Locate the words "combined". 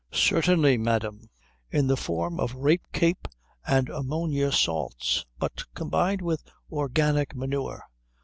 5.75-6.23